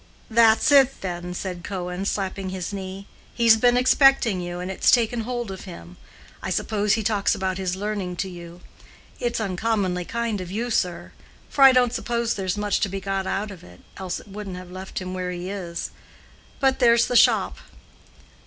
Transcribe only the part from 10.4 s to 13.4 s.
of you, sir; for I don't suppose there's much to be got